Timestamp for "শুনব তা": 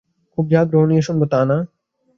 1.01-1.39